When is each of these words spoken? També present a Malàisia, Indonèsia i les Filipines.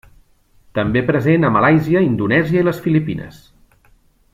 També 0.79 1.03
present 1.09 1.45
a 1.45 1.51
Malàisia, 1.57 2.03
Indonèsia 2.09 2.65
i 2.65 2.67
les 2.71 2.83
Filipines. 2.87 3.41